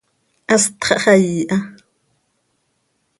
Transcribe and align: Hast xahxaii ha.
Hast 0.49 0.73
xahxaii 0.87 1.41
ha. 1.51 1.57